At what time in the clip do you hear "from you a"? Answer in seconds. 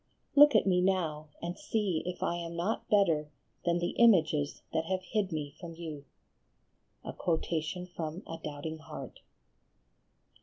5.59-7.13